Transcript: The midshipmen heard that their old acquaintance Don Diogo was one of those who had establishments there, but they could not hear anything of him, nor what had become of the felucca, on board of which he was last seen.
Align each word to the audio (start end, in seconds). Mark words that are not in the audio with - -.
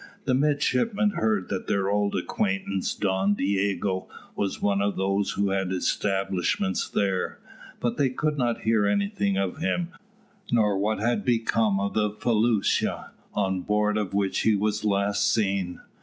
The 0.25 0.33
midshipmen 0.33 1.11
heard 1.11 1.49
that 1.49 1.67
their 1.67 1.87
old 1.87 2.15
acquaintance 2.15 2.95
Don 2.95 3.35
Diogo 3.35 4.07
was 4.35 4.59
one 4.59 4.81
of 4.81 4.95
those 4.95 5.33
who 5.33 5.51
had 5.51 5.71
establishments 5.71 6.89
there, 6.89 7.37
but 7.79 7.97
they 7.97 8.09
could 8.09 8.35
not 8.35 8.61
hear 8.61 8.87
anything 8.87 9.37
of 9.37 9.59
him, 9.59 9.89
nor 10.51 10.75
what 10.75 10.97
had 10.99 11.23
become 11.23 11.79
of 11.79 11.93
the 11.93 12.09
felucca, 12.09 13.11
on 13.35 13.61
board 13.61 13.95
of 13.95 14.15
which 14.15 14.39
he 14.39 14.55
was 14.55 14.83
last 14.83 15.31
seen. 15.31 15.81